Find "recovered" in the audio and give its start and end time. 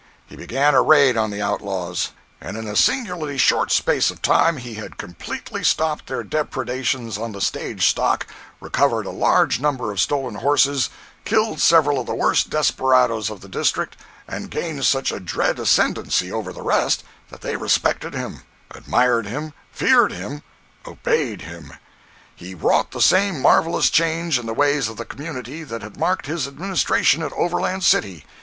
8.59-9.05